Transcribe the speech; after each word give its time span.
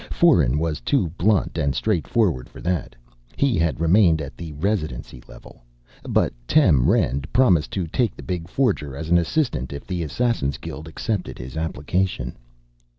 Foeren 0.09 0.57
was 0.57 0.81
too 0.81 1.09
blunt 1.15 1.59
and 1.59 1.75
straightforward 1.75 2.49
for 2.49 2.59
that; 2.59 2.95
he 3.37 3.59
had 3.59 3.79
remained 3.79 4.19
at 4.19 4.35
the 4.35 4.51
Residency 4.53 5.21
level. 5.27 5.61
But 6.09 6.33
Tem 6.47 6.89
Rend 6.89 7.31
promised 7.31 7.69
to 7.73 7.85
take 7.85 8.15
the 8.15 8.23
big 8.23 8.49
forger 8.49 8.97
as 8.97 9.09
an 9.11 9.19
assistant 9.19 9.71
if 9.71 9.85
the 9.85 10.01
Assassin's 10.01 10.57
Guild 10.57 10.87
accepted 10.87 11.37
his 11.37 11.55
application. 11.55 12.35